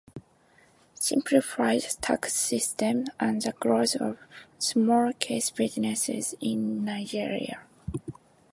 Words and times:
Simplified 0.95 1.83
tax 2.01 2.33
system 2.33 3.05
and 3.19 3.39
the 3.43 3.51
growth 3.51 3.93
of 3.97 4.17
small-scale 4.57 5.41
businesses 5.55 6.33
in 6.41 6.83
Nigeria. 6.83 7.61